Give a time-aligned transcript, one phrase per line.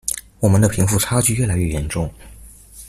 [0.39, 2.11] 我們的貧富差距越來越嚴重